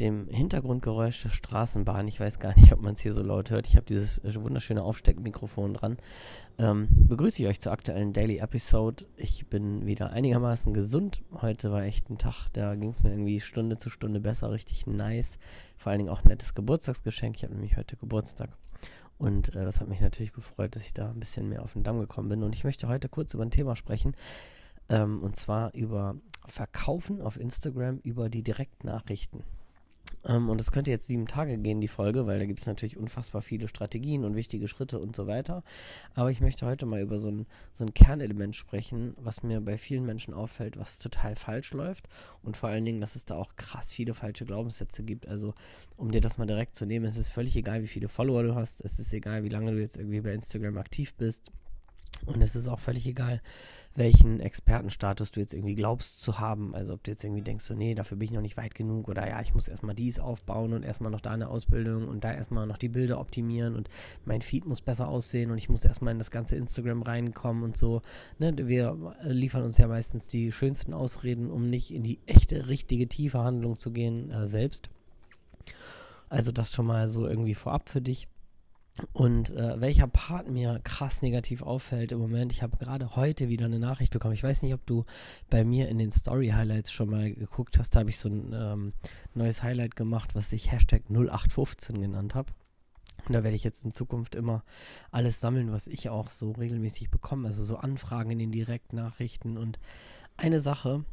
dem 0.00 0.28
Hintergrundgeräusch 0.28 1.22
der 1.22 1.30
Straßenbahn. 1.30 2.06
Ich 2.08 2.20
weiß 2.20 2.38
gar 2.38 2.54
nicht, 2.56 2.72
ob 2.72 2.80
man 2.80 2.94
es 2.94 3.00
hier 3.00 3.12
so 3.12 3.22
laut 3.22 3.50
hört. 3.50 3.66
Ich 3.66 3.76
habe 3.76 3.86
dieses 3.86 4.18
äh, 4.18 4.34
wunderschöne 4.34 4.82
Aufsteckmikrofon 4.82 5.74
dran. 5.74 5.96
Ähm, 6.58 6.88
begrüße 6.90 7.42
ich 7.42 7.48
euch 7.48 7.60
zur 7.60 7.72
aktuellen 7.72 8.12
Daily 8.12 8.38
Episode. 8.38 9.06
Ich 9.16 9.46
bin 9.48 9.86
wieder 9.86 10.10
einigermaßen 10.10 10.72
gesund. 10.72 11.22
Heute 11.40 11.72
war 11.72 11.82
echt 11.82 12.10
ein 12.10 12.18
Tag, 12.18 12.48
da 12.52 12.74
ging 12.74 12.90
es 12.90 13.02
mir 13.02 13.10
irgendwie 13.10 13.40
Stunde 13.40 13.78
zu 13.78 13.90
Stunde 13.90 14.20
besser. 14.20 14.50
Richtig 14.50 14.86
nice. 14.86 15.38
Vor 15.76 15.90
allen 15.90 15.98
Dingen 15.98 16.10
auch 16.10 16.22
ein 16.22 16.28
nettes 16.28 16.54
Geburtstagsgeschenk. 16.54 17.36
Ich 17.36 17.44
habe 17.44 17.54
nämlich 17.54 17.76
heute 17.76 17.96
Geburtstag. 17.96 18.50
Und 19.18 19.54
äh, 19.56 19.64
das 19.64 19.80
hat 19.80 19.88
mich 19.88 20.00
natürlich 20.00 20.32
gefreut, 20.32 20.76
dass 20.76 20.84
ich 20.84 20.94
da 20.94 21.10
ein 21.10 21.20
bisschen 21.20 21.48
mehr 21.48 21.62
auf 21.62 21.72
den 21.72 21.82
Damm 21.82 21.98
gekommen 21.98 22.28
bin. 22.28 22.42
Und 22.42 22.54
ich 22.54 22.64
möchte 22.64 22.88
heute 22.88 23.08
kurz 23.08 23.34
über 23.34 23.44
ein 23.44 23.50
Thema 23.50 23.74
sprechen. 23.74 24.14
Ähm, 24.88 25.22
und 25.22 25.36
zwar 25.36 25.74
über 25.74 26.14
Verkaufen 26.46 27.20
auf 27.20 27.38
Instagram 27.38 27.98
über 27.98 28.28
die 28.30 28.42
Direktnachrichten. 28.42 29.42
Ähm, 30.24 30.48
und 30.48 30.58
das 30.58 30.72
könnte 30.72 30.90
jetzt 30.90 31.06
sieben 31.06 31.26
Tage 31.26 31.56
gehen, 31.58 31.80
die 31.80 31.88
Folge, 31.88 32.26
weil 32.26 32.38
da 32.38 32.46
gibt 32.46 32.60
es 32.60 32.66
natürlich 32.66 32.96
unfassbar 32.96 33.42
viele 33.42 33.68
Strategien 33.68 34.24
und 34.24 34.34
wichtige 34.34 34.68
Schritte 34.68 34.98
und 34.98 35.14
so 35.14 35.26
weiter. 35.26 35.62
Aber 36.14 36.30
ich 36.30 36.40
möchte 36.40 36.66
heute 36.66 36.86
mal 36.86 37.00
über 37.00 37.18
so 37.18 37.30
ein, 37.30 37.46
so 37.72 37.84
ein 37.84 37.94
Kernelement 37.94 38.56
sprechen, 38.56 39.14
was 39.18 39.42
mir 39.42 39.60
bei 39.60 39.78
vielen 39.78 40.04
Menschen 40.04 40.34
auffällt, 40.34 40.78
was 40.78 40.98
total 40.98 41.36
falsch 41.36 41.72
läuft. 41.72 42.08
Und 42.42 42.56
vor 42.56 42.68
allen 42.68 42.84
Dingen, 42.84 43.00
dass 43.00 43.16
es 43.16 43.24
da 43.24 43.36
auch 43.36 43.56
krass 43.56 43.92
viele 43.92 44.14
falsche 44.14 44.44
Glaubenssätze 44.44 45.02
gibt. 45.02 45.28
Also, 45.28 45.54
um 45.96 46.10
dir 46.10 46.20
das 46.20 46.38
mal 46.38 46.46
direkt 46.46 46.76
zu 46.76 46.86
nehmen, 46.86 47.06
es 47.06 47.16
ist 47.16 47.30
völlig 47.30 47.56
egal, 47.56 47.82
wie 47.82 47.88
viele 47.88 48.08
Follower 48.08 48.42
du 48.42 48.54
hast. 48.54 48.84
Es 48.84 48.98
ist 48.98 49.12
egal, 49.12 49.44
wie 49.44 49.48
lange 49.48 49.72
du 49.72 49.80
jetzt 49.80 49.96
irgendwie 49.96 50.20
bei 50.20 50.32
Instagram 50.32 50.78
aktiv 50.78 51.14
bist. 51.14 51.52
Und 52.26 52.42
es 52.42 52.56
ist 52.56 52.68
auch 52.68 52.80
völlig 52.80 53.06
egal, 53.06 53.40
welchen 53.94 54.38
Expertenstatus 54.40 55.32
du 55.32 55.40
jetzt 55.40 55.54
irgendwie 55.54 55.74
glaubst 55.74 56.20
zu 56.20 56.38
haben. 56.38 56.74
Also 56.74 56.94
ob 56.94 57.02
du 57.02 57.10
jetzt 57.10 57.24
irgendwie 57.24 57.42
denkst, 57.42 57.64
so, 57.64 57.74
nee, 57.74 57.94
dafür 57.94 58.16
bin 58.16 58.26
ich 58.26 58.32
noch 58.32 58.40
nicht 58.40 58.56
weit 58.56 58.74
genug 58.74 59.08
oder 59.08 59.28
ja, 59.28 59.40
ich 59.40 59.54
muss 59.54 59.68
erstmal 59.68 59.94
dies 59.94 60.20
aufbauen 60.20 60.72
und 60.72 60.84
erstmal 60.84 61.10
noch 61.10 61.20
da 61.20 61.32
eine 61.32 61.48
Ausbildung 61.48 62.06
und 62.06 62.22
da 62.24 62.32
erstmal 62.32 62.66
noch 62.66 62.78
die 62.78 62.88
Bilder 62.88 63.20
optimieren 63.20 63.74
und 63.74 63.88
mein 64.24 64.40
Feed 64.40 64.66
muss 64.66 64.80
besser 64.80 65.08
aussehen 65.08 65.50
und 65.50 65.58
ich 65.58 65.68
muss 65.68 65.84
erstmal 65.84 66.12
in 66.12 66.18
das 66.18 66.30
ganze 66.30 66.56
Instagram 66.56 67.02
reinkommen 67.02 67.64
und 67.64 67.76
so. 67.76 68.02
Ne? 68.38 68.54
Wir 68.56 68.96
liefern 69.22 69.64
uns 69.64 69.78
ja 69.78 69.88
meistens 69.88 70.28
die 70.28 70.52
schönsten 70.52 70.94
Ausreden, 70.94 71.50
um 71.50 71.68
nicht 71.68 71.92
in 71.92 72.04
die 72.04 72.20
echte, 72.26 72.68
richtige, 72.68 73.08
tiefe 73.08 73.40
Handlung 73.40 73.76
zu 73.76 73.90
gehen 73.90 74.30
äh, 74.30 74.46
selbst. 74.46 74.90
Also 76.28 76.52
das 76.52 76.72
schon 76.72 76.86
mal 76.86 77.08
so 77.08 77.26
irgendwie 77.26 77.54
vorab 77.54 77.88
für 77.88 78.00
dich. 78.00 78.28
Und 79.12 79.52
äh, 79.52 79.80
welcher 79.80 80.08
Part 80.08 80.48
mir 80.48 80.80
krass 80.82 81.22
negativ 81.22 81.62
auffällt 81.62 82.12
im 82.12 82.18
Moment, 82.18 82.52
ich 82.52 82.62
habe 82.62 82.76
gerade 82.76 83.16
heute 83.16 83.48
wieder 83.48 83.66
eine 83.66 83.78
Nachricht 83.78 84.12
bekommen. 84.12 84.34
Ich 84.34 84.42
weiß 84.42 84.62
nicht, 84.62 84.74
ob 84.74 84.84
du 84.86 85.04
bei 85.50 85.64
mir 85.64 85.88
in 85.88 85.98
den 85.98 86.10
Story 86.10 86.48
Highlights 86.48 86.90
schon 86.90 87.10
mal 87.10 87.32
geguckt 87.32 87.78
hast. 87.78 87.94
Da 87.94 88.00
habe 88.00 88.10
ich 88.10 88.18
so 88.18 88.28
ein 88.28 88.52
ähm, 88.52 88.92
neues 89.34 89.62
Highlight 89.62 89.94
gemacht, 89.94 90.34
was 90.34 90.52
ich 90.52 90.72
Hashtag 90.72 91.04
0815 91.10 92.00
genannt 92.00 92.34
habe. 92.34 92.52
Und 93.26 93.34
da 93.34 93.44
werde 93.44 93.56
ich 93.56 93.64
jetzt 93.64 93.84
in 93.84 93.92
Zukunft 93.92 94.34
immer 94.34 94.64
alles 95.10 95.40
sammeln, 95.40 95.70
was 95.70 95.86
ich 95.86 96.08
auch 96.08 96.30
so 96.30 96.52
regelmäßig 96.52 97.10
bekomme. 97.10 97.48
Also 97.48 97.62
so 97.62 97.76
Anfragen 97.76 98.30
in 98.30 98.38
den 98.38 98.52
Direktnachrichten. 98.52 99.58
Und 99.58 99.78
eine 100.36 100.60
Sache, 100.60 101.04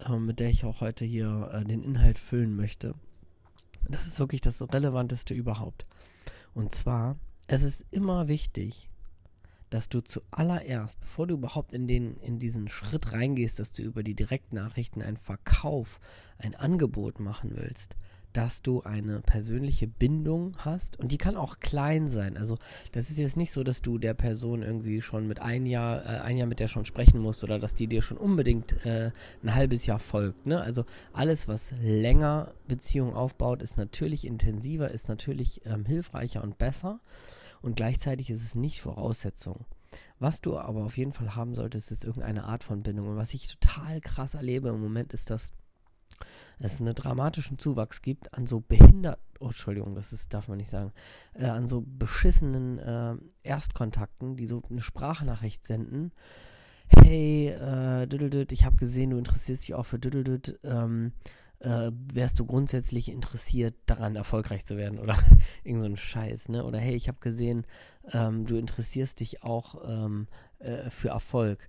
äh, 0.00 0.16
mit 0.16 0.40
der 0.40 0.50
ich 0.50 0.64
auch 0.64 0.80
heute 0.80 1.04
hier 1.04 1.50
äh, 1.52 1.64
den 1.64 1.82
Inhalt 1.82 2.18
füllen 2.18 2.54
möchte, 2.54 2.94
das 3.88 4.06
ist 4.06 4.20
wirklich 4.20 4.40
das 4.40 4.60
Relevanteste 4.60 5.32
überhaupt. 5.32 5.86
Und 6.54 6.74
zwar 6.74 7.16
es 7.52 7.62
ist 7.64 7.84
immer 7.90 8.28
wichtig, 8.28 8.88
dass 9.70 9.88
du 9.88 10.00
zuallererst, 10.00 11.00
bevor 11.00 11.26
du 11.26 11.34
überhaupt 11.34 11.74
in, 11.74 11.88
den, 11.88 12.16
in 12.18 12.38
diesen 12.38 12.68
Schritt 12.68 13.12
reingehst, 13.12 13.58
dass 13.58 13.72
du 13.72 13.82
über 13.82 14.04
die 14.04 14.14
Direktnachrichten 14.14 15.02
einen 15.02 15.16
Verkauf, 15.16 16.00
ein 16.38 16.54
Angebot 16.54 17.18
machen 17.18 17.52
willst, 17.54 17.96
dass 18.32 18.62
du 18.62 18.82
eine 18.82 19.20
persönliche 19.20 19.86
Bindung 19.86 20.56
hast 20.58 20.98
und 20.98 21.12
die 21.12 21.18
kann 21.18 21.36
auch 21.36 21.60
klein 21.60 22.08
sein. 22.08 22.36
Also 22.36 22.58
das 22.92 23.10
ist 23.10 23.18
jetzt 23.18 23.36
nicht 23.36 23.52
so, 23.52 23.64
dass 23.64 23.82
du 23.82 23.98
der 23.98 24.14
Person 24.14 24.62
irgendwie 24.62 25.02
schon 25.02 25.26
mit 25.26 25.40
ein 25.40 25.66
Jahr, 25.66 26.04
äh, 26.04 26.20
ein 26.20 26.36
Jahr 26.36 26.46
mit 26.46 26.60
der 26.60 26.68
schon 26.68 26.84
sprechen 26.84 27.20
musst 27.20 27.44
oder 27.44 27.58
dass 27.58 27.74
die 27.74 27.86
dir 27.86 28.02
schon 28.02 28.18
unbedingt 28.18 28.84
äh, 28.84 29.10
ein 29.42 29.54
halbes 29.54 29.86
Jahr 29.86 29.98
folgt. 29.98 30.46
Ne? 30.46 30.60
Also 30.60 30.84
alles, 31.12 31.48
was 31.48 31.72
länger 31.82 32.52
Beziehungen 32.68 33.14
aufbaut, 33.14 33.62
ist 33.62 33.76
natürlich 33.76 34.26
intensiver, 34.26 34.90
ist 34.90 35.08
natürlich 35.08 35.62
ähm, 35.66 35.84
hilfreicher 35.84 36.42
und 36.42 36.58
besser 36.58 37.00
und 37.62 37.76
gleichzeitig 37.76 38.30
ist 38.30 38.42
es 38.42 38.54
nicht 38.54 38.80
Voraussetzung. 38.80 39.66
Was 40.18 40.40
du 40.40 40.58
aber 40.58 40.84
auf 40.84 40.96
jeden 40.96 41.12
Fall 41.12 41.34
haben 41.34 41.54
solltest, 41.54 41.90
ist 41.90 42.04
irgendeine 42.04 42.44
Art 42.44 42.62
von 42.62 42.82
Bindung. 42.82 43.08
Und 43.08 43.16
was 43.16 43.34
ich 43.34 43.48
total 43.48 44.00
krass 44.00 44.34
erlebe 44.34 44.68
im 44.68 44.80
Moment, 44.80 45.12
ist, 45.12 45.30
dass 45.30 45.52
es 46.58 46.80
einen 46.80 46.94
dramatischen 46.94 47.58
Zuwachs 47.58 48.02
gibt 48.02 48.34
an 48.34 48.46
so 48.46 48.60
behinderten, 48.60 49.22
oh, 49.40 49.46
Entschuldigung, 49.46 49.94
das 49.94 50.12
ist, 50.12 50.32
darf 50.34 50.48
man 50.48 50.58
nicht 50.58 50.70
sagen, 50.70 50.92
äh, 51.34 51.46
an 51.46 51.66
so 51.66 51.82
beschissenen 51.86 52.78
äh, 52.78 53.14
Erstkontakten, 53.42 54.36
die 54.36 54.46
so 54.46 54.62
eine 54.70 54.80
Sprachnachricht 54.80 55.66
senden. 55.66 56.12
Hey, 56.88 57.48
äh, 57.48 58.44
ich 58.50 58.64
habe 58.64 58.76
gesehen, 58.76 59.10
du 59.10 59.18
interessierst 59.18 59.62
dich 59.62 59.74
auch 59.74 59.86
für 59.86 59.98
Düdeldüd. 59.98 60.58
Ähm, 60.64 61.12
äh, 61.60 61.92
wärst 62.12 62.38
du 62.38 62.46
grundsätzlich 62.46 63.10
interessiert 63.10 63.74
daran, 63.86 64.16
erfolgreich 64.16 64.64
zu 64.64 64.76
werden 64.76 64.98
oder 64.98 65.16
irgend 65.64 65.82
so 65.82 65.86
ein 65.86 65.96
Scheiß, 65.96 66.48
ne? 66.48 66.64
Oder 66.64 66.78
hey, 66.78 66.94
ich 66.94 67.08
habe 67.08 67.18
gesehen, 67.20 67.66
ähm, 68.12 68.46
du 68.46 68.56
interessierst 68.56 69.20
dich 69.20 69.42
auch 69.42 69.76
ähm, 69.86 70.26
äh, 70.58 70.90
für 70.90 71.10
Erfolg. 71.10 71.68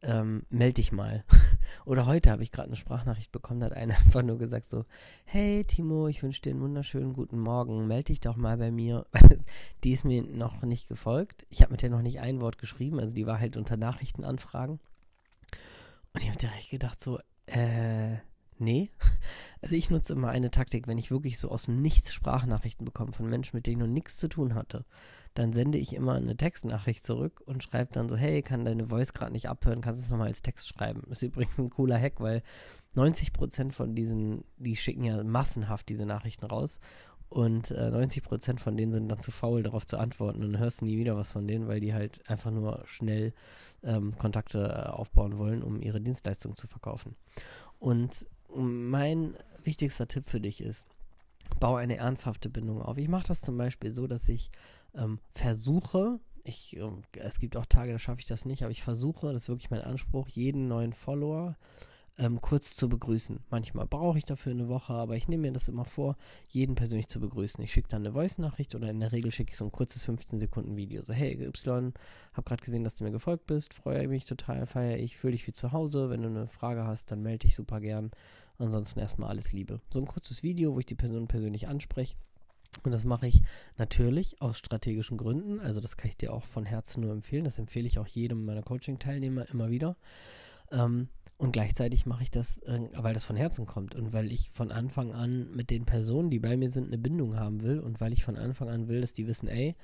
Ähm, 0.00 0.44
meld 0.48 0.78
dich 0.78 0.92
mal. 0.92 1.24
oder 1.84 2.06
heute 2.06 2.30
habe 2.30 2.42
ich 2.42 2.52
gerade 2.52 2.68
eine 2.68 2.76
Sprachnachricht 2.76 3.32
bekommen, 3.32 3.60
da 3.60 3.66
hat 3.66 3.72
einer 3.72 3.96
einfach 3.98 4.22
nur 4.22 4.38
gesagt 4.38 4.68
so, 4.68 4.84
hey 5.24 5.64
Timo, 5.64 6.06
ich 6.08 6.22
wünsche 6.22 6.42
dir 6.42 6.50
einen 6.50 6.60
wunderschönen 6.60 7.14
guten 7.14 7.38
Morgen, 7.38 7.86
meld 7.86 8.08
dich 8.08 8.20
doch 8.20 8.36
mal 8.36 8.56
bei 8.56 8.70
mir. 8.70 9.06
die 9.84 9.92
ist 9.92 10.04
mir 10.04 10.22
noch 10.22 10.62
nicht 10.62 10.88
gefolgt. 10.88 11.46
Ich 11.50 11.62
habe 11.62 11.72
mit 11.72 11.82
der 11.82 11.90
noch 11.90 12.02
nicht 12.02 12.20
ein 12.20 12.40
Wort 12.40 12.58
geschrieben, 12.58 13.00
also 13.00 13.14
die 13.14 13.26
war 13.26 13.40
halt 13.40 13.56
unter 13.56 13.76
Nachrichtenanfragen. 13.76 14.78
Und 16.12 16.22
ich 16.22 16.28
habe 16.28 16.38
direkt 16.38 16.70
gedacht 16.70 17.02
so, 17.02 17.18
äh, 17.46 18.18
Nee. 18.58 18.90
Also 19.60 19.76
ich 19.76 19.90
nutze 19.90 20.12
immer 20.12 20.28
eine 20.28 20.50
Taktik, 20.50 20.86
wenn 20.86 20.98
ich 20.98 21.10
wirklich 21.10 21.38
so 21.38 21.50
aus 21.50 21.64
dem 21.64 21.80
Nichts 21.80 22.12
Sprachnachrichten 22.12 22.84
bekomme 22.84 23.12
von 23.12 23.28
Menschen, 23.28 23.56
mit 23.56 23.66
denen 23.66 23.80
ich 23.80 23.86
noch 23.86 23.92
nichts 23.92 24.16
zu 24.16 24.28
tun 24.28 24.54
hatte, 24.54 24.84
dann 25.38 25.52
sende 25.52 25.78
ich 25.78 25.94
immer 25.94 26.14
eine 26.14 26.36
Textnachricht 26.36 27.06
zurück 27.06 27.40
und 27.46 27.62
schreibe 27.62 27.92
dann 27.92 28.08
so, 28.08 28.16
hey, 28.16 28.42
kann 28.42 28.64
deine 28.64 28.86
Voice 28.86 29.12
gerade 29.12 29.30
nicht 29.30 29.48
abhören, 29.48 29.80
kannst 29.80 30.00
du 30.00 30.04
es 30.04 30.10
nochmal 30.10 30.26
als 30.26 30.42
Text 30.42 30.66
schreiben. 30.66 31.04
Ist 31.10 31.22
übrigens 31.22 31.56
ein 31.58 31.70
cooler 31.70 31.96
Hack, 31.96 32.14
weil 32.18 32.42
90% 32.96 33.70
von 33.70 33.94
diesen, 33.94 34.42
die 34.56 34.74
schicken 34.74 35.04
ja 35.04 35.22
massenhaft 35.22 35.88
diese 35.88 36.06
Nachrichten 36.06 36.44
raus 36.44 36.80
und 37.28 37.70
äh, 37.70 37.88
90% 37.88 38.58
von 38.58 38.76
denen 38.76 38.92
sind 38.92 39.08
dann 39.08 39.20
zu 39.20 39.30
faul, 39.30 39.62
darauf 39.62 39.86
zu 39.86 39.96
antworten 39.98 40.42
und 40.42 40.58
hörst 40.58 40.82
nie 40.82 40.98
wieder 40.98 41.16
was 41.16 41.30
von 41.30 41.46
denen, 41.46 41.68
weil 41.68 41.78
die 41.78 41.94
halt 41.94 42.28
einfach 42.28 42.50
nur 42.50 42.82
schnell 42.86 43.32
ähm, 43.84 44.16
Kontakte 44.18 44.64
äh, 44.64 44.88
aufbauen 44.88 45.38
wollen, 45.38 45.62
um 45.62 45.80
ihre 45.80 46.00
Dienstleistung 46.00 46.56
zu 46.56 46.66
verkaufen. 46.66 47.14
Und 47.78 48.26
mein 48.52 49.36
wichtigster 49.62 50.08
Tipp 50.08 50.28
für 50.28 50.40
dich 50.40 50.60
ist, 50.60 50.88
baue 51.60 51.78
eine 51.78 51.98
ernsthafte 51.98 52.50
Bindung 52.50 52.82
auf. 52.82 52.98
Ich 52.98 53.08
mache 53.08 53.28
das 53.28 53.40
zum 53.40 53.56
Beispiel 53.56 53.92
so, 53.92 54.08
dass 54.08 54.28
ich 54.28 54.50
ähm, 54.94 55.18
versuche, 55.30 56.20
ich, 56.44 56.76
ähm, 56.76 57.02
es 57.16 57.38
gibt 57.38 57.56
auch 57.56 57.66
Tage, 57.66 57.92
da 57.92 57.98
schaffe 57.98 58.20
ich 58.20 58.26
das 58.26 58.44
nicht, 58.44 58.62
aber 58.62 58.72
ich 58.72 58.82
versuche, 58.82 59.32
das 59.32 59.42
ist 59.42 59.48
wirklich 59.48 59.70
mein 59.70 59.82
Anspruch, 59.82 60.28
jeden 60.28 60.68
neuen 60.68 60.92
Follower 60.92 61.56
ähm, 62.18 62.40
kurz 62.40 62.74
zu 62.74 62.88
begrüßen. 62.88 63.40
Manchmal 63.50 63.86
brauche 63.86 64.18
ich 64.18 64.24
dafür 64.24 64.52
eine 64.52 64.68
Woche, 64.68 64.92
aber 64.92 65.16
ich 65.16 65.28
nehme 65.28 65.42
mir 65.42 65.52
das 65.52 65.68
immer 65.68 65.84
vor, 65.84 66.16
jeden 66.48 66.74
persönlich 66.74 67.08
zu 67.08 67.20
begrüßen. 67.20 67.62
Ich 67.62 67.72
schicke 67.72 67.88
dann 67.88 68.02
eine 68.02 68.12
Voice-Nachricht 68.12 68.74
oder 68.74 68.90
in 68.90 69.00
der 69.00 69.12
Regel 69.12 69.30
schicke 69.30 69.52
ich 69.52 69.56
so 69.56 69.64
ein 69.64 69.72
kurzes 69.72 70.06
15-Sekunden-Video. 70.08 71.02
So, 71.02 71.12
hey 71.12 71.40
Y, 71.40 71.92
hab 72.32 72.44
gerade 72.44 72.64
gesehen, 72.64 72.84
dass 72.84 72.96
du 72.96 73.04
mir 73.04 73.12
gefolgt 73.12 73.46
bist, 73.46 73.72
freue 73.72 74.08
mich 74.08 74.26
total, 74.26 74.66
feiere 74.66 74.98
ich, 74.98 75.16
fühle 75.16 75.32
dich 75.32 75.46
wie 75.46 75.52
zu 75.52 75.72
Hause. 75.72 76.10
Wenn 76.10 76.22
du 76.22 76.28
eine 76.28 76.48
Frage 76.48 76.84
hast, 76.84 77.10
dann 77.10 77.22
melde 77.22 77.46
dich 77.46 77.54
super 77.54 77.80
gern. 77.80 78.10
Ansonsten 78.58 78.98
erstmal 78.98 79.30
alles 79.30 79.52
Liebe. 79.52 79.80
So 79.90 80.00
ein 80.00 80.06
kurzes 80.06 80.42
Video, 80.42 80.74
wo 80.74 80.80
ich 80.80 80.86
die 80.86 80.96
Person 80.96 81.28
persönlich 81.28 81.68
anspreche. 81.68 82.16
Und 82.82 82.92
das 82.92 83.04
mache 83.04 83.26
ich 83.26 83.42
natürlich 83.76 84.40
aus 84.40 84.58
strategischen 84.58 85.18
Gründen. 85.18 85.60
Also 85.60 85.80
das 85.80 85.96
kann 85.96 86.08
ich 86.08 86.16
dir 86.16 86.32
auch 86.32 86.44
von 86.44 86.64
Herzen 86.64 87.00
nur 87.00 87.12
empfehlen. 87.12 87.44
Das 87.44 87.58
empfehle 87.58 87.86
ich 87.86 87.98
auch 87.98 88.06
jedem 88.06 88.44
meiner 88.44 88.62
Coaching-Teilnehmer 88.62 89.48
immer 89.50 89.70
wieder. 89.70 89.96
Ähm, 90.70 91.08
und 91.36 91.52
gleichzeitig 91.52 92.04
mache 92.04 92.24
ich 92.24 92.30
das, 92.30 92.58
äh, 92.58 92.80
weil 92.94 93.14
das 93.14 93.24
von 93.24 93.36
Herzen 93.36 93.64
kommt 93.64 93.94
und 93.94 94.12
weil 94.12 94.32
ich 94.32 94.50
von 94.50 94.72
Anfang 94.72 95.12
an 95.12 95.50
mit 95.54 95.70
den 95.70 95.84
Personen, 95.84 96.30
die 96.30 96.40
bei 96.40 96.56
mir 96.56 96.68
sind, 96.68 96.88
eine 96.88 96.98
Bindung 96.98 97.36
haben 97.36 97.62
will 97.62 97.78
und 97.78 98.00
weil 98.00 98.12
ich 98.12 98.24
von 98.24 98.36
Anfang 98.36 98.68
an 98.68 98.88
will, 98.88 99.00
dass 99.00 99.12
die 99.12 99.28
wissen, 99.28 99.48
ey, 99.48 99.76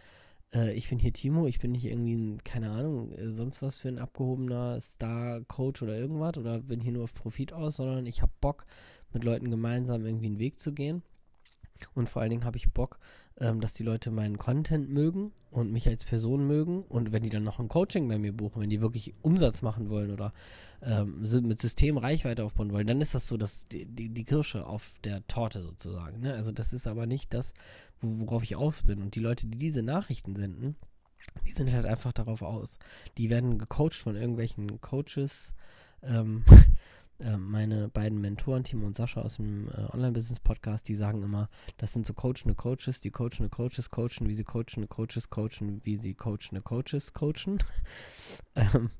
äh, 0.52 0.72
ich 0.72 0.88
bin 0.88 0.98
hier 0.98 1.12
Timo, 1.12 1.46
ich 1.46 1.60
bin 1.60 1.72
nicht 1.72 1.84
irgendwie 1.84 2.14
ein, 2.14 2.38
keine 2.42 2.70
Ahnung, 2.70 3.12
äh, 3.12 3.32
sonst 3.32 3.62
was 3.62 3.78
für 3.78 3.88
ein 3.88 3.98
abgehobener 3.98 4.80
Star-Coach 4.80 5.82
oder 5.82 5.96
irgendwas 5.96 6.36
oder 6.38 6.58
bin 6.60 6.80
hier 6.80 6.92
nur 6.92 7.04
auf 7.04 7.14
Profit 7.14 7.52
aus, 7.52 7.76
sondern 7.76 8.06
ich 8.06 8.20
habe 8.20 8.32
Bock, 8.40 8.66
mit 9.12 9.22
Leuten 9.22 9.48
gemeinsam 9.48 10.04
irgendwie 10.04 10.26
einen 10.26 10.40
Weg 10.40 10.58
zu 10.58 10.72
gehen. 10.72 11.02
Und 11.94 12.08
vor 12.08 12.22
allen 12.22 12.30
Dingen 12.30 12.44
habe 12.44 12.56
ich 12.56 12.72
Bock, 12.72 12.98
ähm, 13.38 13.60
dass 13.60 13.74
die 13.74 13.82
Leute 13.82 14.10
meinen 14.10 14.38
Content 14.38 14.90
mögen 14.90 15.32
und 15.50 15.72
mich 15.72 15.88
als 15.88 16.04
Person 16.04 16.46
mögen. 16.46 16.82
Und 16.84 17.12
wenn 17.12 17.22
die 17.22 17.30
dann 17.30 17.44
noch 17.44 17.58
ein 17.58 17.68
Coaching 17.68 18.08
bei 18.08 18.18
mir 18.18 18.32
buchen, 18.32 18.62
wenn 18.62 18.70
die 18.70 18.80
wirklich 18.80 19.14
Umsatz 19.22 19.62
machen 19.62 19.88
wollen 19.90 20.10
oder 20.10 20.32
ähm, 20.82 21.20
mit 21.42 21.60
System 21.60 21.96
Reichweite 21.96 22.44
aufbauen 22.44 22.72
wollen, 22.72 22.86
dann 22.86 23.00
ist 23.00 23.14
das 23.14 23.26
so 23.26 23.36
dass 23.36 23.66
die, 23.68 23.86
die, 23.86 24.08
die 24.08 24.24
Kirsche 24.24 24.66
auf 24.66 24.94
der 25.04 25.26
Torte 25.26 25.62
sozusagen. 25.62 26.20
Ne? 26.20 26.34
Also 26.34 26.52
das 26.52 26.72
ist 26.72 26.86
aber 26.86 27.06
nicht 27.06 27.34
das, 27.34 27.54
worauf 28.00 28.42
ich 28.42 28.56
aus 28.56 28.82
bin. 28.82 29.02
Und 29.02 29.14
die 29.14 29.20
Leute, 29.20 29.46
die 29.46 29.58
diese 29.58 29.82
Nachrichten 29.82 30.36
senden, 30.36 30.76
die 31.46 31.52
sind 31.52 31.72
halt 31.72 31.86
einfach 31.86 32.12
darauf 32.12 32.42
aus. 32.42 32.78
Die 33.18 33.30
werden 33.30 33.58
gecoacht 33.58 33.94
von 33.94 34.16
irgendwelchen 34.16 34.80
Coaches. 34.80 35.54
Ähm, 36.02 36.44
äh, 37.20 37.36
meine 37.36 37.88
beiden 37.88 38.20
Mentoren, 38.20 38.64
Timo 38.64 38.86
und 38.86 38.96
Sascha 38.96 39.22
aus 39.22 39.36
dem 39.36 39.68
äh, 39.68 39.92
Online-Business-Podcast, 39.92 40.88
die 40.88 40.96
sagen 40.96 41.22
immer, 41.22 41.48
das 41.76 41.92
sind 41.92 42.06
so 42.06 42.14
coachende 42.14 42.54
Coaches, 42.54 43.00
die 43.00 43.10
coachende 43.10 43.48
Coaches 43.48 43.90
coachen, 43.90 44.28
wie 44.28 44.34
sie 44.34 44.44
coachende 44.44 44.88
Coaches 44.88 45.30
coachen, 45.30 45.80
wie 45.84 45.96
sie 45.96 46.14
coachende 46.14 46.62
Coaches 46.62 47.12
coachen. 47.12 47.58
ähm, 48.56 48.90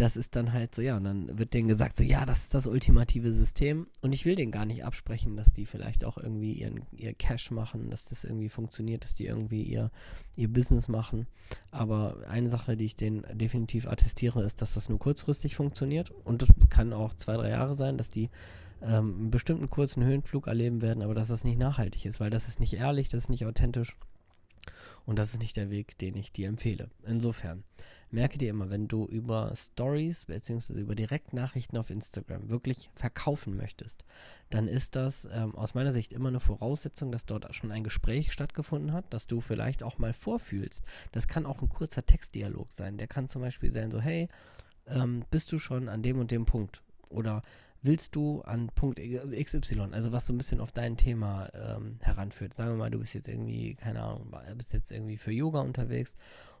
das 0.00 0.16
ist 0.16 0.36
dann 0.36 0.52
halt 0.52 0.76
so, 0.76 0.80
ja, 0.80 0.96
und 0.96 1.04
dann 1.04 1.38
wird 1.38 1.54
denen 1.54 1.66
gesagt, 1.66 1.96
so, 1.96 2.04
ja, 2.04 2.24
das 2.24 2.44
ist 2.44 2.54
das 2.54 2.68
ultimative 2.68 3.32
System. 3.32 3.88
Und 4.00 4.14
ich 4.14 4.24
will 4.24 4.36
denen 4.36 4.52
gar 4.52 4.64
nicht 4.64 4.84
absprechen, 4.84 5.36
dass 5.36 5.52
die 5.52 5.66
vielleicht 5.66 6.04
auch 6.04 6.18
irgendwie 6.18 6.52
ihren, 6.52 6.82
ihr 6.92 7.14
Cash 7.14 7.50
machen, 7.50 7.90
dass 7.90 8.04
das 8.04 8.22
irgendwie 8.22 8.48
funktioniert, 8.48 9.02
dass 9.02 9.16
die 9.16 9.26
irgendwie 9.26 9.62
ihr, 9.62 9.90
ihr 10.36 10.52
Business 10.52 10.86
machen. 10.86 11.26
Aber 11.72 12.18
eine 12.28 12.48
Sache, 12.48 12.76
die 12.76 12.84
ich 12.84 12.94
denen 12.94 13.24
definitiv 13.36 13.88
attestiere, 13.88 14.44
ist, 14.44 14.62
dass 14.62 14.74
das 14.74 14.88
nur 14.88 15.00
kurzfristig 15.00 15.56
funktioniert. 15.56 16.12
Und 16.24 16.42
das 16.42 16.48
kann 16.70 16.92
auch 16.92 17.12
zwei, 17.14 17.36
drei 17.36 17.50
Jahre 17.50 17.74
sein, 17.74 17.98
dass 17.98 18.08
die 18.08 18.30
ähm, 18.80 19.16
einen 19.18 19.30
bestimmten 19.32 19.68
kurzen 19.68 20.04
Höhenflug 20.04 20.46
erleben 20.46 20.80
werden, 20.80 21.02
aber 21.02 21.14
dass 21.14 21.26
das 21.26 21.42
nicht 21.42 21.58
nachhaltig 21.58 22.06
ist, 22.06 22.20
weil 22.20 22.30
das 22.30 22.46
ist 22.46 22.60
nicht 22.60 22.74
ehrlich, 22.74 23.08
das 23.08 23.24
ist 23.24 23.30
nicht 23.30 23.46
authentisch. 23.46 23.96
Und 25.06 25.18
das 25.18 25.32
ist 25.32 25.40
nicht 25.40 25.56
der 25.56 25.70
Weg, 25.70 25.98
den 25.98 26.16
ich 26.16 26.32
dir 26.32 26.48
empfehle. 26.48 26.90
Insofern, 27.04 27.64
merke 28.10 28.38
dir 28.38 28.50
immer, 28.50 28.70
wenn 28.70 28.88
du 28.88 29.06
über 29.06 29.52
Stories 29.54 30.26
bzw. 30.26 30.74
über 30.74 30.94
Direktnachrichten 30.94 31.78
auf 31.78 31.90
Instagram 31.90 32.48
wirklich 32.48 32.90
verkaufen 32.94 33.56
möchtest, 33.56 34.04
dann 34.50 34.68
ist 34.68 34.96
das 34.96 35.28
ähm, 35.30 35.54
aus 35.54 35.74
meiner 35.74 35.92
Sicht 35.92 36.12
immer 36.12 36.28
eine 36.28 36.40
Voraussetzung, 36.40 37.12
dass 37.12 37.26
dort 37.26 37.54
schon 37.54 37.72
ein 37.72 37.84
Gespräch 37.84 38.32
stattgefunden 38.32 38.92
hat, 38.92 39.12
dass 39.12 39.26
du 39.26 39.40
vielleicht 39.40 39.82
auch 39.82 39.98
mal 39.98 40.12
vorfühlst. 40.12 40.84
Das 41.12 41.28
kann 41.28 41.46
auch 41.46 41.62
ein 41.62 41.68
kurzer 41.68 42.04
Textdialog 42.04 42.72
sein. 42.72 42.98
Der 42.98 43.06
kann 43.06 43.28
zum 43.28 43.42
Beispiel 43.42 43.70
sein, 43.70 43.90
so, 43.90 44.00
hey, 44.00 44.28
ähm, 44.86 45.24
bist 45.30 45.52
du 45.52 45.58
schon 45.58 45.88
an 45.88 46.02
dem 46.02 46.18
und 46.18 46.30
dem 46.30 46.46
Punkt? 46.46 46.82
Oder 47.10 47.42
willst 47.82 48.16
du 48.16 48.42
an 48.42 48.70
Punkt 48.74 49.00
XY, 49.00 49.88
also 49.92 50.12
was 50.12 50.26
so 50.26 50.32
ein 50.32 50.38
bisschen 50.38 50.60
auf 50.60 50.72
dein 50.72 50.96
Thema 50.96 51.48
ähm, 51.54 51.98
heranführt. 52.00 52.56
Sagen 52.56 52.70
wir 52.70 52.76
mal, 52.76 52.90
du 52.90 52.98
bist 52.98 53.14
jetzt 53.14 53.28
irgendwie, 53.28 53.74
keine 53.74 54.02
Ahnung, 54.02 54.34
bist 54.56 54.72
jetzt 54.72 54.90
irgendwie 54.90 55.16
für 55.16 55.32
Yoga 55.32 55.60
unterwegs 55.60 56.16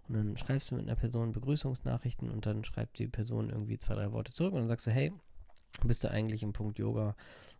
und 0.08 0.14
dann 0.14 0.36
schreibst 0.36 0.70
du 0.70 0.76
mit 0.76 0.86
einer 0.86 0.96
Person 0.96 1.32
Begrüßungsnachrichten 1.32 2.30
und 2.30 2.46
dann 2.46 2.64
schreibt 2.64 2.98
die 2.98 3.08
Person 3.08 3.50
irgendwie 3.50 3.78
zwei, 3.78 3.94
drei 3.94 4.12
Worte 4.12 4.32
zurück 4.32 4.54
und 4.54 4.60
dann 4.60 4.68
sagst 4.68 4.86
du, 4.86 4.90
hey, 4.90 5.12
bist 5.84 6.04
du 6.04 6.10
eigentlich 6.10 6.42
im 6.42 6.52
Punkt 6.52 6.78
Yoga 6.78 7.14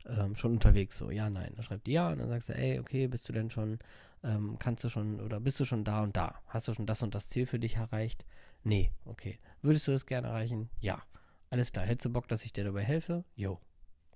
ähm, 0.07 0.35
schon 0.35 0.53
unterwegs? 0.53 0.99
So, 0.99 1.11
ja, 1.11 1.31
nein. 1.31 1.53
Dann 1.55 1.63
schreibt 1.63 1.87
die 1.87 1.93
ja 1.93 2.11
und 2.11 2.19
dann 2.19 2.29
sagst 2.29 2.49
du, 2.49 2.55
ey, 2.55 2.79
okay, 2.79 3.07
bist 3.07 3.29
du 3.29 3.33
denn 3.33 3.51
schon, 3.51 3.79
ähm, 4.25 4.57
kannst 4.59 4.83
du 4.85 4.89
schon 4.89 5.21
oder 5.21 5.41
bist 5.41 5.61
du 5.61 5.65
schon 5.65 5.85
da 5.85 6.03
und 6.03 6.17
da? 6.17 6.41
Hast 6.47 6.69
du 6.69 6.75
schon 6.75 6.87
das 6.87 7.03
und 7.03 7.15
das 7.15 7.29
Ziel 7.29 7.47
für 7.47 7.59
dich 7.59 7.77
erreicht? 7.77 8.25
Nee, 8.65 8.93
okay. 9.05 9.39
Würdest 9.63 9.87
du 9.87 9.93
das 9.93 10.07
gerne 10.07 10.29
erreichen? 10.29 10.71
Ja. 10.81 11.03
Alles 11.51 11.73
klar. 11.73 11.87
Hättest 11.87 12.07
du 12.07 12.11
Bock, 12.11 12.29
dass 12.29 12.45
ich 12.45 12.53
dir 12.53 12.65
dabei 12.65 12.83
helfe? 12.83 13.25
Jo. 13.35 13.59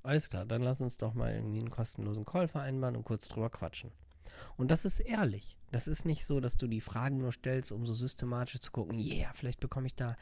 Alles 0.02 0.29
klar, 0.29 0.44
dann 0.44 0.62
lass 0.62 0.81
uns 0.81 0.99
doch 0.99 1.14
mal 1.14 1.32
irgendwie 1.32 1.61
einen 1.61 1.70
kostenlosen 1.70 2.25
Call 2.25 2.49
vereinbaren 2.49 2.96
und 2.96 3.05
kurz 3.05 3.29
drüber 3.29 3.50
quatschen. 3.50 3.93
Und 4.56 4.70
das 4.70 4.84
ist 4.84 5.00
ehrlich. 5.00 5.58
Das 5.70 5.88
ist 5.88 6.04
nicht 6.04 6.24
so, 6.24 6.40
dass 6.40 6.56
du 6.56 6.66
die 6.66 6.80
Fragen 6.80 7.19
nur 7.19 7.32
stellst, 7.32 7.72
um 7.72 7.86
so 7.86 7.94
systematisch 7.94 8.60
zu 8.60 8.70
gucken, 8.70 8.98
yeah, 8.98 9.32
vielleicht 9.34 9.60
bekomme 9.60 9.86
ich 9.86 9.94
da 9.94 10.16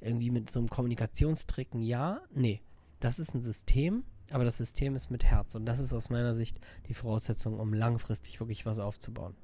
irgendwie 0.00 0.30
mit 0.30 0.50
so 0.50 0.60
einem 0.60 0.68
Kommunikationstrick 0.68 1.74
ein 1.74 1.82
Ja. 1.82 2.20
Nee, 2.34 2.60
das 3.00 3.18
ist 3.18 3.34
ein 3.34 3.42
System, 3.42 4.04
aber 4.30 4.44
das 4.44 4.58
System 4.58 4.96
ist 4.96 5.10
mit 5.10 5.24
Herz. 5.24 5.54
Und 5.54 5.66
das 5.66 5.78
ist 5.78 5.92
aus 5.92 6.10
meiner 6.10 6.34
Sicht 6.34 6.60
die 6.86 6.94
Voraussetzung, 6.94 7.58
um 7.58 7.72
langfristig 7.72 8.40
wirklich 8.40 8.66
was 8.66 8.78
aufzubauen. 8.78 9.34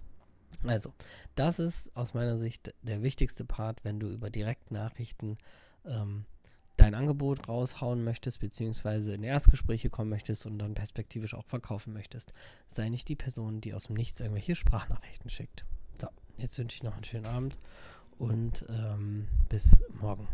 Also, 0.62 0.92
das 1.34 1.58
ist 1.58 1.94
aus 1.96 2.14
meiner 2.14 2.38
Sicht 2.38 2.74
der 2.82 3.02
wichtigste 3.02 3.44
Part, 3.44 3.84
wenn 3.84 4.00
du 4.00 4.08
über 4.08 4.30
Direktnachrichten 4.30 5.38
ähm, 5.84 6.24
dein 6.94 7.00
Angebot 7.00 7.48
raushauen 7.48 8.04
möchtest, 8.04 8.40
beziehungsweise 8.40 9.14
in 9.14 9.22
Erstgespräche 9.22 9.90
kommen 9.90 10.10
möchtest 10.10 10.46
und 10.46 10.58
dann 10.58 10.74
perspektivisch 10.74 11.34
auch 11.34 11.44
verkaufen 11.44 11.92
möchtest. 11.92 12.32
Sei 12.68 12.88
nicht 12.88 13.08
die 13.08 13.16
Person, 13.16 13.60
die 13.60 13.74
aus 13.74 13.84
dem 13.84 13.96
Nichts 13.96 14.20
irgendwelche 14.20 14.54
Sprachnachrichten 14.54 15.30
schickt. 15.30 15.64
So, 16.00 16.08
jetzt 16.38 16.58
wünsche 16.58 16.76
ich 16.76 16.82
noch 16.82 16.94
einen 16.94 17.04
schönen 17.04 17.26
Abend 17.26 17.58
und 18.18 18.64
ähm, 18.68 19.26
bis 19.48 19.82
morgen. 20.00 20.28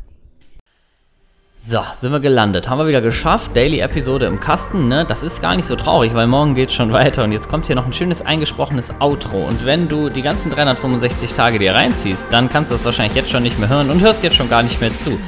So, 1.66 1.82
sind 2.00 2.10
wir 2.10 2.20
gelandet. 2.20 2.70
Haben 2.70 2.78
wir 2.78 2.86
wieder 2.86 3.02
geschafft. 3.02 3.54
Daily-Episode 3.54 4.24
im 4.24 4.40
Kasten, 4.40 4.88
ne? 4.88 5.04
Das 5.04 5.22
ist 5.22 5.42
gar 5.42 5.56
nicht 5.56 5.66
so 5.66 5.76
traurig, 5.76 6.14
weil 6.14 6.26
morgen 6.26 6.54
geht 6.54 6.72
schon 6.72 6.90
weiter. 6.90 7.22
Und 7.22 7.32
jetzt 7.32 7.50
kommt 7.50 7.66
hier 7.66 7.76
noch 7.76 7.84
ein 7.84 7.92
schönes 7.92 8.22
eingesprochenes 8.22 8.90
Outro. 8.98 9.44
Und 9.46 9.66
wenn 9.66 9.86
du 9.86 10.08
die 10.08 10.22
ganzen 10.22 10.50
365 10.50 11.34
Tage 11.34 11.58
dir 11.58 11.74
reinziehst, 11.74 12.28
dann 12.30 12.48
kannst 12.48 12.70
du 12.70 12.76
das 12.76 12.84
wahrscheinlich 12.86 13.14
jetzt 13.14 13.30
schon 13.30 13.42
nicht 13.42 13.58
mehr 13.58 13.68
hören 13.68 13.90
und 13.90 14.00
hörst 14.00 14.22
jetzt 14.22 14.36
schon 14.36 14.48
gar 14.48 14.62
nicht 14.62 14.80
mehr 14.80 14.90
zu. 14.90 15.18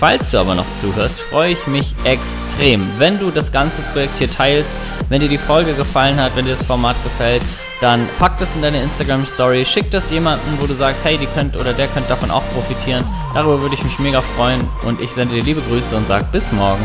Falls 0.00 0.30
du 0.30 0.38
aber 0.38 0.54
noch 0.54 0.64
zuhörst, 0.80 1.20
freue 1.20 1.52
ich 1.52 1.66
mich 1.66 1.94
extrem, 2.04 2.88
wenn 2.96 3.18
du 3.18 3.30
das 3.30 3.52
ganze 3.52 3.82
Projekt 3.92 4.16
hier 4.18 4.30
teilst, 4.30 4.70
wenn 5.10 5.20
dir 5.20 5.28
die 5.28 5.36
Folge 5.36 5.74
gefallen 5.74 6.18
hat, 6.18 6.34
wenn 6.34 6.46
dir 6.46 6.52
das 6.52 6.62
Format 6.62 6.96
gefällt, 7.04 7.42
dann 7.82 8.08
pack 8.18 8.38
das 8.38 8.48
in 8.54 8.62
deine 8.62 8.80
Instagram 8.80 9.26
Story, 9.26 9.66
schick 9.66 9.90
das 9.90 10.10
jemandem, 10.10 10.58
wo 10.58 10.66
du 10.66 10.72
sagst, 10.72 11.04
hey, 11.04 11.18
die 11.18 11.26
könnt 11.26 11.54
oder 11.54 11.74
der 11.74 11.86
könnte 11.88 12.08
davon 12.08 12.30
auch 12.30 12.42
profitieren. 12.54 13.04
Darüber 13.34 13.60
würde 13.60 13.74
ich 13.74 13.84
mich 13.84 13.98
mega 13.98 14.22
freuen 14.22 14.66
und 14.86 15.02
ich 15.02 15.10
sende 15.10 15.34
dir 15.34 15.42
liebe 15.42 15.60
Grüße 15.60 15.94
und 15.94 16.08
sag 16.08 16.32
bis 16.32 16.50
morgen. 16.50 16.84